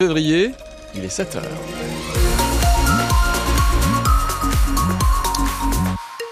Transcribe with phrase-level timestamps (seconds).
[0.00, 0.52] février,
[0.94, 1.38] il est 7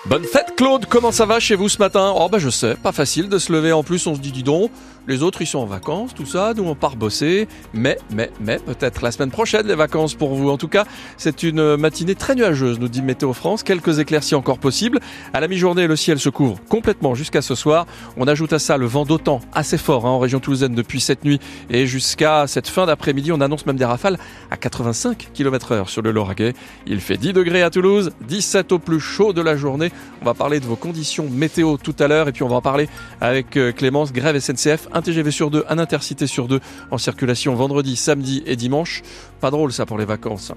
[0.09, 2.15] Bonne fête Claude, comment ça va chez vous ce matin?
[2.15, 4.45] Oh bah je sais, pas facile de se lever en plus, on se dit dis
[4.45, 4.71] donc,
[5.09, 8.59] les autres ils sont en vacances, tout ça, nous on part bosser, mais, mais, mais
[8.59, 10.49] peut-être la semaine prochaine les vacances pour vous.
[10.49, 10.85] En tout cas,
[11.17, 15.01] c'est une matinée très nuageuse, nous dit Météo France, quelques éclaircies encore possibles.
[15.35, 17.87] À la mi-journée, le ciel se couvre complètement jusqu'à ce soir.
[18.17, 21.25] On ajoute à ça le vent d'autant assez fort hein, en région toulousaine depuis cette
[21.25, 24.19] nuit et jusqu'à cette fin d'après-midi, on annonce même des rafales
[24.53, 26.55] à 85 km heure sur le Lauragais.
[26.87, 29.91] Il fait 10 degrés à Toulouse, 17 au plus chaud de la journée.
[30.23, 32.63] On va parler de vos conditions météo tout à l'heure et puis on va en
[32.63, 32.89] parler
[33.21, 37.55] avec euh, Clémence, grève SNCF, un TGV sur deux, un intercité sur deux en circulation
[37.55, 39.03] vendredi, samedi et dimanche.
[39.41, 40.53] Pas drôle ça pour les vacances.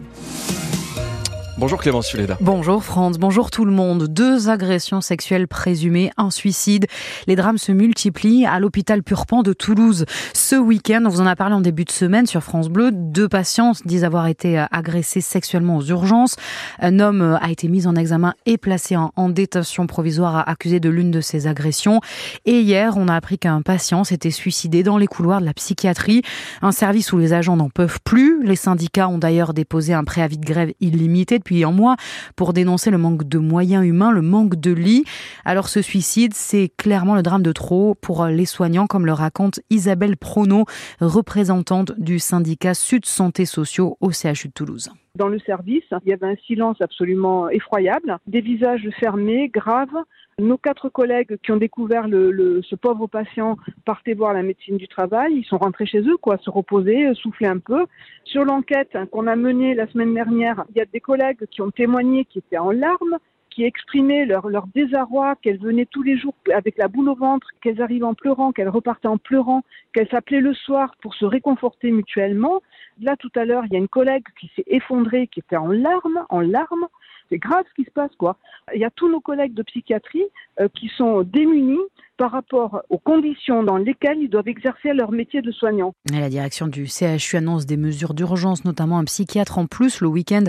[1.60, 2.38] Bonjour Clémence Fuleda.
[2.40, 4.08] Bonjour France, bonjour tout le monde.
[4.08, 6.88] Deux agressions sexuelles présumées, un suicide.
[7.28, 10.06] Les drames se multiplient à l'hôpital Purpan de Toulouse.
[10.34, 13.28] Ce week-end, on vous en a parlé en début de semaine sur France Bleu, deux
[13.28, 16.38] patients disent avoir été euh, agressés sexuellement aux urgences.
[16.80, 20.90] Un homme euh, a été mis en examen et placé en, détention provisoire accusé de
[20.90, 22.00] l'une de ces agressions.
[22.46, 26.22] Et hier, on a appris qu'un patient s'était suicidé dans les couloirs de la psychiatrie.
[26.62, 28.46] Un service où les agents n'en peuvent plus.
[28.46, 31.96] Les syndicats ont d'ailleurs déposé un préavis de grève illimité en moi
[32.36, 35.06] pour dénoncer le manque de moyens humains, le manque de lits.
[35.46, 39.60] Alors ce suicide, c'est clairement le drame de trop pour les soignants, comme le raconte
[39.70, 40.66] Isabelle Prono,
[41.02, 44.90] représentante du syndicat Sud Santé Sociaux au CHU de Toulouse.
[45.16, 50.04] Dans le service, il y avait un silence absolument effroyable, des visages fermés, graves,
[50.40, 54.88] nos quatre collègues qui ont découvert le, ce pauvre patient partaient voir la médecine du
[54.88, 55.34] travail.
[55.36, 57.86] Ils sont rentrés chez eux, quoi, se reposer, euh, souffler un peu.
[58.24, 61.62] Sur l'enquête hein, qu'on a menée la semaine dernière, il y a des collègues qui
[61.62, 63.18] ont témoigné, qui étaient en larmes,
[63.60, 67.82] qui exprimaient leur, désarroi, qu'elles venaient tous les jours avec la boule au ventre, qu'elles
[67.82, 72.62] arrivaient en pleurant, qu'elles repartaient en pleurant, qu'elles s'appelaient le soir pour se réconforter mutuellement.
[73.02, 75.68] Là, tout à l'heure, il y a une collègue qui s'est effondrée, qui était en
[75.68, 76.88] larmes, en larmes
[77.30, 78.38] c'est grave ce qui se passe, quoi.
[78.74, 80.26] Il y a tous nos collègues de psychiatrie
[80.60, 81.78] euh, qui sont démunis
[82.20, 85.94] par rapport aux conditions dans lesquelles ils doivent exercer leur métier de soignant.
[86.12, 90.44] la direction du CHU annonce des mesures d'urgence, notamment un psychiatre en plus le week-end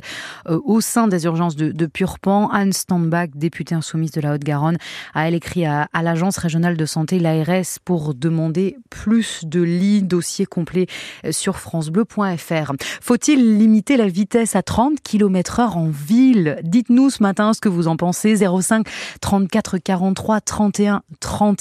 [0.48, 2.48] euh, au sein des urgences de, de Purpan.
[2.48, 4.78] Anne Standbach, députée insoumise de la Haute-Garonne,
[5.14, 10.02] a elle écrit à, à l'agence régionale de santé, l'ARS, pour demander plus de lits,
[10.02, 10.86] dossier complet
[11.24, 12.72] euh, sur francebleu.fr.
[13.00, 16.58] Faut-il limiter la vitesse à 30 km heure en ville?
[16.64, 18.34] Dites-nous ce matin ce que vous en pensez.
[18.38, 18.88] 05
[19.20, 21.59] 34 43 31 30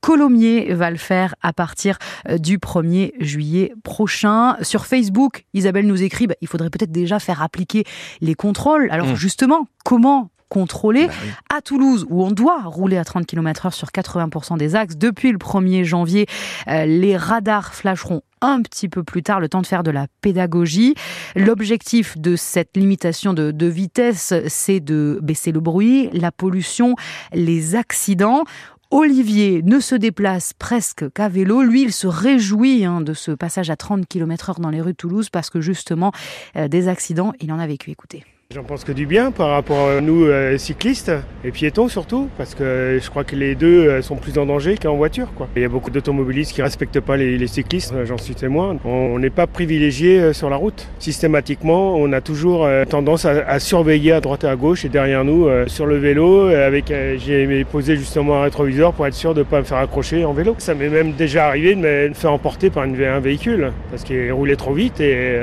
[0.00, 4.56] Colomiers va le faire à partir euh, du 1er juillet prochain.
[4.62, 7.84] Sur Facebook, Isabelle nous écrit, bah, il faudrait peut-être déjà faire appliquer
[8.20, 8.88] les contrôles.
[8.90, 9.16] Alors mmh.
[9.16, 11.06] justement, comment contrôler.
[11.06, 11.12] Bah
[11.56, 15.32] à Toulouse, où on doit rouler à 30 km heure sur 80% des axes, depuis
[15.32, 16.26] le 1er janvier,
[16.68, 20.06] euh, les radars flasheront un petit peu plus tard, le temps de faire de la
[20.20, 20.94] pédagogie.
[21.34, 26.94] L'objectif de cette limitation de, de vitesse, c'est de baisser le bruit, la pollution,
[27.32, 28.44] les accidents.
[28.90, 31.62] Olivier ne se déplace presque qu'à vélo.
[31.62, 34.92] Lui, il se réjouit hein, de ce passage à 30 km heure dans les rues
[34.92, 36.12] de Toulouse parce que justement,
[36.56, 37.90] euh, des accidents, il en a vécu.
[37.90, 38.24] Écoutez.
[38.54, 41.12] J'en pense que du bien par rapport à nous euh, cyclistes
[41.44, 44.76] et piétons surtout, parce que je crois que les deux euh, sont plus en danger
[44.80, 45.34] qu'en voiture.
[45.34, 45.48] Quoi.
[45.56, 48.78] Il y a beaucoup d'automobilistes qui respectent pas les, cyclistes, euh, j'en suis témoin.
[48.84, 50.88] On n'est pas privilégié sur la route.
[51.00, 55.48] Systématiquement, on a toujours tendance à, surveiller à droite et à gauche et derrière nous
[55.66, 56.46] sur le vélo.
[56.46, 60.24] Avec, j'ai posé justement un rétroviseur pour être sûr de ne pas me faire accrocher
[60.24, 60.54] en vélo.
[60.58, 64.56] Ça m'est même déjà arrivé de me faire emporter par un véhicule parce qu'il roulait
[64.56, 65.42] trop vite et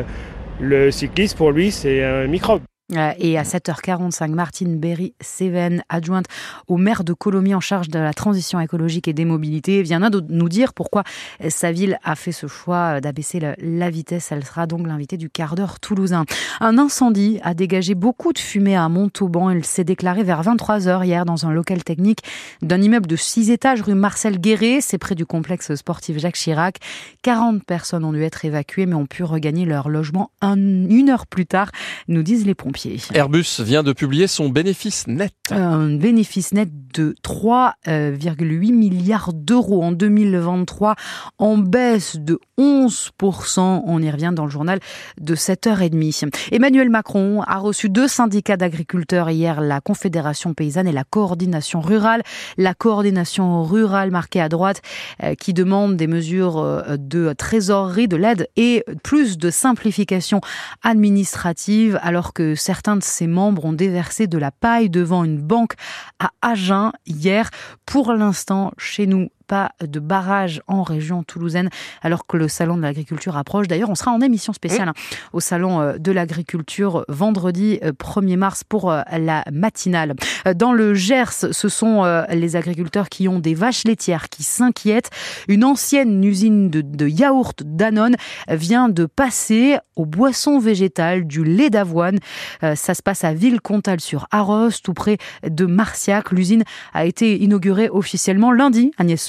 [0.60, 2.62] le cycliste pour lui c'est un microbe.
[2.96, 6.26] Euh, et à 7h45, Martine Berry-Séven, adjointe
[6.68, 10.00] au maire de Colomiers en charge de la transition écologique et des mobilités, vient
[10.30, 11.04] nous dire pourquoi
[11.50, 14.32] sa ville a fait ce choix d'abaisser la vitesse.
[14.32, 16.26] Elle sera donc l'invitée du quart d'heure toulousain.
[16.60, 19.50] Un incendie a dégagé beaucoup de fumée à Montauban.
[19.50, 22.20] Il s'est déclaré vers 23h hier dans un local technique
[22.62, 24.80] d'un immeuble de 6 étages rue Marcel Guéret.
[24.82, 26.78] C'est près du complexe sportif Jacques Chirac.
[27.22, 31.46] 40 personnes ont dû être évacuées mais ont pu regagner leur logement une heure plus
[31.46, 31.72] tard,
[32.08, 32.83] nous disent les pompiers.
[33.14, 35.34] Airbus vient de publier son bénéfice net.
[35.52, 40.96] Un bénéfice net de 3,8 milliards d'euros en 2023,
[41.38, 43.84] en baisse de 11%.
[43.86, 44.80] On y revient dans le journal
[45.20, 46.32] de 7h30.
[46.52, 52.24] Emmanuel Macron a reçu deux syndicats d'agriculteurs hier, la Confédération paysanne et la Coordination rurale.
[52.58, 54.82] La Coordination rurale marquée à droite
[55.24, 60.42] euh, qui demande des mesures euh, de trésorerie, de l'aide et plus de simplification
[60.84, 65.74] administrative alors que certains de ses membres ont déversé de la paille devant une banque
[66.20, 67.50] à Agen hier.
[67.86, 71.70] Pour l'instant, chez nous, pas de barrage en région toulousaine
[72.02, 73.68] alors que le salon de l'agriculture approche.
[73.68, 74.94] D'ailleurs, on sera en émission spéciale hein,
[75.32, 80.16] au salon euh, de l'agriculture vendredi 1er mars pour la matinale.
[80.56, 85.12] Dans le Gers, ce sont les agriculteurs qui ont des vaches laitières qui s'inquiètent.
[85.48, 88.16] Une ancienne usine de, de yaourt Danone
[88.50, 92.18] vient de passer aux boissons végétales, du lait d'avoine.
[92.62, 95.18] Ça se passe à Villecontal sur Arros, tout près
[95.48, 96.32] de Marciac.
[96.32, 96.64] L'usine
[96.94, 99.22] a été inaugurée officiellement lundi, Agnès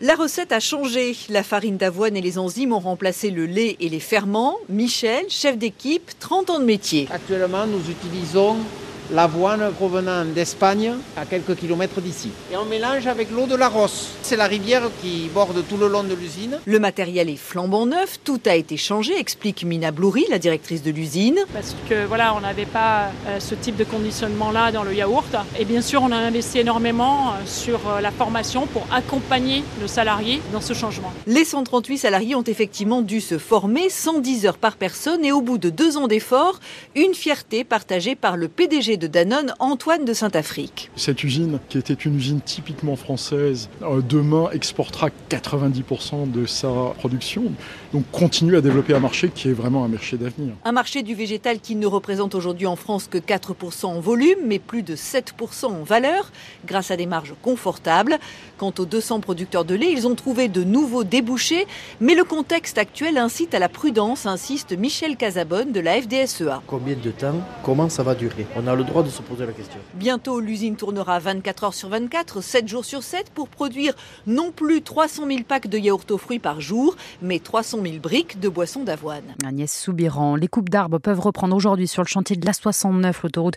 [0.00, 1.16] La recette a changé.
[1.28, 4.56] La farine d'avoine et les enzymes ont remplacé le lait et les ferments.
[4.68, 7.08] Michel, chef d'équipe, 30 ans de métier.
[7.10, 8.56] Actuellement, nous utilisons
[9.10, 12.30] l'avoine provenant d'Espagne, à quelques kilomètres d'ici.
[12.52, 14.10] Et on mélange avec l'eau de la Rosse.
[14.22, 16.58] C'est la rivière qui borde tout le long de l'usine.
[16.64, 20.90] Le matériel est flambant neuf, tout a été changé, explique Mina Bloury, la directrice de
[20.90, 21.40] l'usine.
[21.52, 25.34] Parce que voilà, on n'avait pas euh, ce type de conditionnement-là dans le yaourt.
[25.58, 29.86] Et bien sûr, on a investi énormément euh, sur euh, la formation pour accompagner le
[29.86, 31.12] salarié dans ce changement.
[31.26, 35.58] Les 138 salariés ont effectivement dû se former 110 heures par personne et au bout
[35.58, 36.60] de deux ans d'efforts,
[36.94, 40.90] une fierté partagée par le PDG de Danone, Antoine de Saint-Afrique.
[40.96, 43.68] Cette usine, qui était une usine typiquement française,
[44.08, 46.68] demain exportera 90% de sa
[46.98, 47.44] production.
[47.92, 50.54] Donc continue à développer un marché qui est vraiment un marché d'avenir.
[50.64, 54.58] Un marché du végétal qui ne représente aujourd'hui en France que 4% en volume, mais
[54.58, 56.32] plus de 7% en valeur,
[56.66, 58.18] grâce à des marges confortables.
[58.58, 61.66] Quant aux 200 producteurs de lait, ils ont trouvé de nouveaux débouchés,
[62.00, 66.62] mais le contexte actuel incite à la prudence, insiste Michel Casabonne de la FDSEA.
[66.66, 68.46] Combien de temps Comment ça va durer?
[68.56, 69.78] On a le droit de se poser la question.
[69.94, 73.94] Bientôt, l'usine tournera 24 heures sur 24, 7 jours sur 7 pour produire
[74.26, 78.40] non plus 300 000 packs de yaourt aux fruits par jour, mais 300 000 briques
[78.40, 79.22] de boissons d'avoine.
[79.46, 83.56] Agnès Soubiran, les coupes d'arbres peuvent reprendre aujourd'hui sur le chantier de la 69, l'autoroute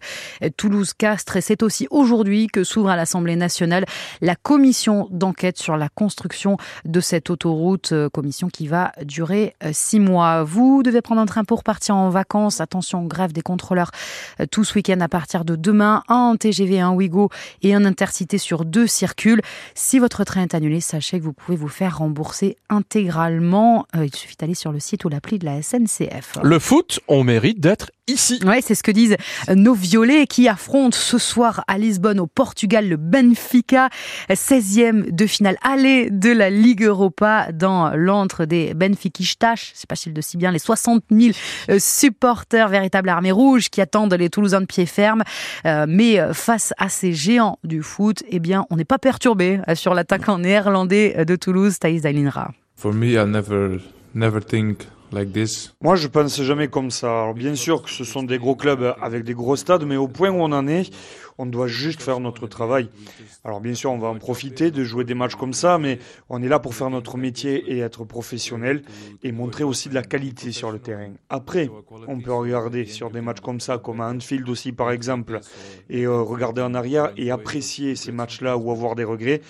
[0.57, 1.37] Toulouse-Castres.
[1.37, 3.85] Et c'est aussi aujourd'hui que s'ouvre à l'Assemblée nationale
[4.21, 9.69] la commission d'enquête sur la construction de cette autoroute, euh, commission qui va durer euh,
[9.73, 10.43] six mois.
[10.43, 12.61] Vous devez prendre un train pour partir en vacances.
[12.61, 13.91] Attention, grève des contrôleurs
[14.39, 16.03] euh, tout ce week-end à partir de demain.
[16.09, 17.29] Un TGV, un Ouigo
[17.61, 19.41] et un Intercité sur deux circulent.
[19.73, 23.85] Si votre train est annulé, sachez que vous pouvez vous faire rembourser intégralement.
[23.95, 26.39] Il suffit d'aller sur le site ou l'appli de la SNCF.
[26.43, 28.39] Le foot, on mérite d'être ici.
[28.45, 29.17] Ouais, c'est ce que disent
[29.53, 33.89] nos violets qui affrontent ce soir à Lisbonne au Portugal le Benfica,
[34.29, 40.21] 16e de finale aller de la Ligue Europa dans l'antre des Benfiquistas, c'est pas de
[40.21, 41.33] si bien, les 60 000
[41.79, 45.23] supporters, véritable armée rouge qui attendent les Toulousains de pied ferme.
[45.65, 49.93] Euh, mais face à ces géants du foot, eh bien, on n'est pas perturbé sur
[49.93, 52.51] l'attaquant néerlandais de Toulouse, Thaïs Dailinra.
[52.75, 53.79] For me, I never,
[54.13, 54.87] never think
[55.81, 57.07] Moi, je pense jamais comme ça.
[57.07, 60.07] Alors, bien sûr que ce sont des gros clubs avec des gros stades, mais au
[60.07, 60.91] point où on en est,
[61.37, 62.89] on doit juste faire notre travail.
[63.43, 65.99] Alors, bien sûr, on va en profiter de jouer des matchs comme ça, mais
[66.29, 68.83] on est là pour faire notre métier et être professionnel
[69.23, 71.11] et montrer aussi de la qualité sur le terrain.
[71.29, 71.69] Après,
[72.07, 75.39] on peut regarder sur des matchs comme ça, comme à Anfield aussi, par exemple,
[75.89, 79.41] et euh, regarder en arrière et apprécier ces matchs-là ou avoir des regrets.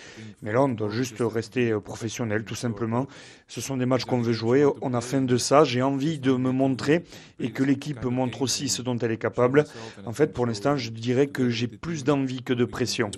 [0.42, 3.08] Mais là, on doit juste rester euh, professionnel, tout simplement.
[3.48, 4.66] Ce sont des matchs qu'on veut jouer.
[4.82, 5.64] On a faim de ça.
[5.64, 7.04] J'ai envie de me montrer
[7.40, 9.66] et que l'équipe montre aussi ce dont elle est capable.
[10.06, 13.12] En fait, pour l'instant, je dirais que j'ai plus d'envie que de pression.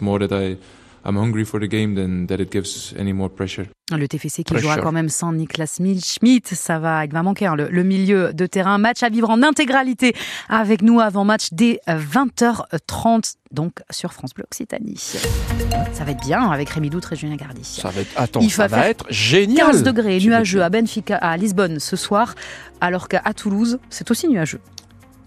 [3.96, 7.56] Le TFC qui jouera quand même sans Niklas Schmidt, ça va, il va manquer hein,
[7.56, 8.78] le, milieu de terrain.
[8.78, 10.14] Match à vivre en intégralité
[10.50, 14.98] avec nous avant match dès 20h30, donc sur France Bleu Occitanie.
[15.94, 17.64] Ça va être bien avec Rémi Doutre et Julien Gardi.
[17.64, 19.68] Ça va être, attends, il ça va être génial.
[19.68, 22.36] 15 degrés nuageux à Benfica, à Lisbonne ce soir,
[22.82, 24.60] alors qu'à Toulouse, c'est aussi nuageux.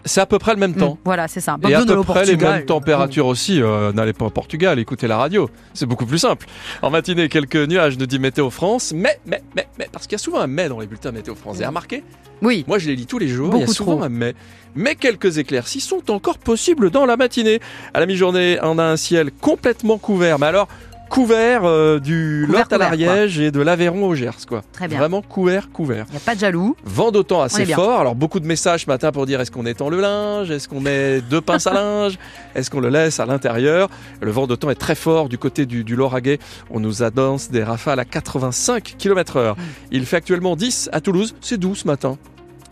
[0.05, 0.95] C'est à peu près le même temps.
[0.95, 1.57] Mmh, voilà, c'est ça.
[1.69, 3.61] Et à peu près les mêmes températures aussi.
[3.63, 5.51] Euh, N'allez pas au Portugal, écoutez la radio.
[5.75, 6.47] C'est beaucoup plus simple.
[6.83, 8.93] En matinée, quelques nuages, nous dit Météo France.
[8.95, 11.35] Mais, mais, mais, mais, parce qu'il y a souvent un mais dans les bulletins Météo
[11.35, 11.57] France.
[11.57, 12.05] Vous avez remarqué?
[12.43, 12.65] Oui.
[12.67, 13.53] Moi, je les lis tous les jours.
[13.55, 14.35] il y a souvent un mais.
[14.75, 17.61] Mais quelques éclaircies sont encore possibles dans la matinée.
[17.93, 20.39] À la mi-journée, on a un ciel complètement couvert.
[20.39, 20.69] Mais alors,
[21.11, 24.47] couvert euh, du Lot à l'Ariège et de l'Aveyron au Gers.
[24.49, 24.63] Quoi.
[24.73, 24.99] Très bien.
[24.99, 26.07] Vraiment couvert, couvert.
[26.09, 26.77] Il n'y a pas de jaloux.
[26.85, 28.01] Vent d'autant assez fort.
[28.01, 30.51] Alors beaucoup de messages ce matin pour dire est-ce qu'on étend le linge?
[30.51, 32.19] Est-ce qu'on met deux pinces à linge?
[32.55, 33.91] Est-ce qu'on le laisse à l'intérieur?
[34.21, 36.39] Le vent d'autant est très fort du côté du, du Lauragais.
[36.71, 39.57] On nous annonce des rafales à 85 km heure.
[39.57, 39.63] Mm.
[39.93, 41.35] Il fait actuellement 10 à Toulouse.
[41.41, 42.17] C'est doux ce matin.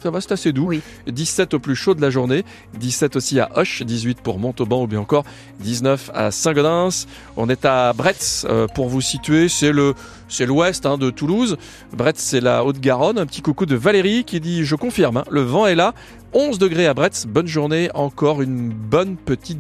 [0.01, 0.73] Ça va, c'est assez doux.
[1.09, 2.45] 17 au plus chaud de la journée,
[2.79, 5.25] 17 aussi à Hoche, 18 pour Montauban ou bien encore
[5.61, 7.07] 19 à Saint-Gaudens.
[7.37, 9.95] On est à Bretz euh, pour vous situer, c'est le
[10.29, 11.57] c'est l'ouest hein, de Toulouse.
[11.97, 13.19] Bretz, c'est la Haute-Garonne.
[13.19, 15.95] Un petit coucou de Valérie qui dit je confirme, hein, le vent est là.
[16.35, 17.27] 11 degrés à Bretz.
[17.27, 19.57] Bonne journée, encore une bonne petite